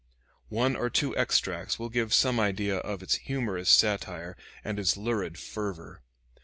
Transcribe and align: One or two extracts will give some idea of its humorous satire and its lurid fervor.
One 0.49 0.75
or 0.75 0.89
two 0.89 1.15
extracts 1.15 1.77
will 1.77 1.89
give 1.89 2.11
some 2.11 2.39
idea 2.39 2.77
of 2.77 3.03
its 3.03 3.17
humorous 3.17 3.69
satire 3.69 4.35
and 4.63 4.79
its 4.79 4.97
lurid 4.97 5.37
fervor. 5.37 6.01